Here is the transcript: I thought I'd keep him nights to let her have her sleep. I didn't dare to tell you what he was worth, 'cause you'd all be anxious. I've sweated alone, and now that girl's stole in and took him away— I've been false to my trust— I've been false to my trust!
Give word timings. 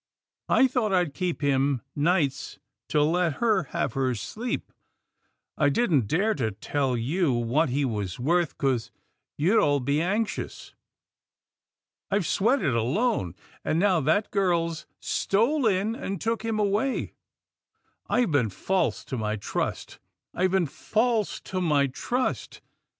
I 0.49 0.65
thought 0.65 0.91
I'd 0.91 1.13
keep 1.13 1.41
him 1.41 1.83
nights 1.95 2.57
to 2.89 3.03
let 3.03 3.33
her 3.33 3.65
have 3.65 3.93
her 3.93 4.15
sleep. 4.15 4.71
I 5.59 5.69
didn't 5.69 6.07
dare 6.07 6.33
to 6.33 6.49
tell 6.49 6.97
you 6.97 7.31
what 7.31 7.69
he 7.69 7.85
was 7.85 8.19
worth, 8.19 8.57
'cause 8.57 8.89
you'd 9.37 9.59
all 9.59 9.79
be 9.79 10.01
anxious. 10.01 10.73
I've 12.09 12.25
sweated 12.25 12.73
alone, 12.73 13.35
and 13.63 13.77
now 13.77 14.01
that 14.01 14.31
girl's 14.31 14.87
stole 14.99 15.67
in 15.67 15.93
and 15.93 16.19
took 16.19 16.43
him 16.43 16.57
away— 16.57 17.13
I've 18.09 18.31
been 18.31 18.49
false 18.49 19.05
to 19.05 19.17
my 19.19 19.35
trust— 19.35 19.99
I've 20.33 20.49
been 20.49 20.65
false 20.65 21.39
to 21.41 21.61
my 21.61 21.85
trust! 21.85 22.63